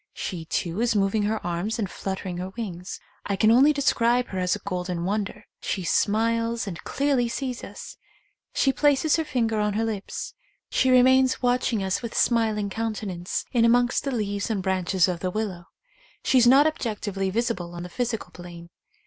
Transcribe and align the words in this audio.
She, 0.15 0.45
too, 0.45 0.81
is 0.81 0.95
moving 0.95 1.21
her 1.25 1.39
arms 1.45 1.77
and 1.77 1.87
fluttering 1.87 2.37
her 2.37 2.49
wings. 2.57 2.99
I 3.27 3.35
can 3.35 3.51
only 3.51 3.71
describe 3.71 4.29
her 4.29 4.39
as 4.39 4.55
a 4.55 4.59
golden 4.65 5.05
wonder. 5.05 5.45
She 5.61 5.83
smiles 5.83 6.65
and 6.65 6.83
clearly 6.83 7.27
sees 7.29 7.63
us. 7.63 7.97
She 8.51 8.73
places 8.73 9.17
her 9.17 9.23
finger 9.23 9.59
on 9.59 9.73
her 9.73 9.85
lips. 9.85 10.33
She 10.71 10.89
remains 10.89 11.43
watching 11.43 11.83
us 11.83 12.01
with 12.01 12.15
smiling 12.17 12.71
counte 12.71 13.03
121 13.03 13.03
THE 13.03 13.03
COMING 13.05 13.19
OF 13.19 13.21
THE 13.21 13.31
FAIRIES 13.31 13.35
nance 13.53 13.53
in 13.53 13.73
ain'""'^st 13.75 14.01
the 14.01 14.17
leaves 14.17 14.49
and 14.49 14.63
branches 14.63 15.07
of 15.07 15.19
the 15.19 15.29
willow. 15.29 15.65
She 16.23 16.37
is 16.39 16.47
not 16.47 16.65
objectively 16.65 17.29
visible 17.29 17.75
on 17.75 17.83
the 17.83 17.87
physical 17.87 18.31
plane. 18.31 18.69